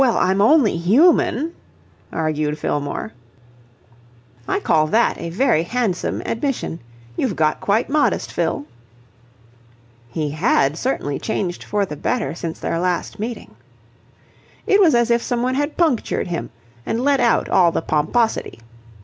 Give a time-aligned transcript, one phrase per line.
[0.03, 1.53] "Well, I'm only human,"
[2.11, 3.13] argued Fillmore.
[4.47, 6.79] "I call that a very handsome admission.
[7.15, 8.65] You've got quite modest, Fill."
[10.09, 13.53] He had certainly changed for the better since their last meeting.
[14.65, 16.49] It was as if someone had punctured him
[16.83, 18.57] and let out all the pomposity.